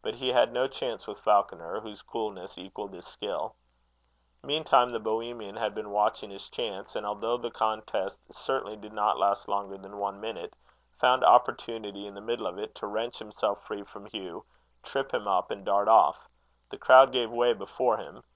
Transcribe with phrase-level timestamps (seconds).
[0.00, 3.56] But he had no chance with Falconer, whose coolness equalled his skill.
[4.44, 9.18] Meantime, the Bohemian had been watching his chance; and although the contest certainly did not
[9.18, 10.54] last longer than one minute,
[11.00, 14.44] found opportunity, in the middle of it, to wrench himself free from Hugh,
[14.84, 16.28] trip him up, and dart off.
[16.70, 18.22] The crowd gave way before him.